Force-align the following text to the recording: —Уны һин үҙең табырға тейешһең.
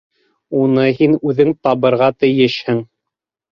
—Уны 0.61 0.85
һин 1.01 1.13
үҙең 1.33 1.53
табырға 1.69 2.11
тейешһең. 2.25 2.83